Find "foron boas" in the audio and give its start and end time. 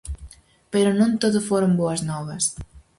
1.49-2.01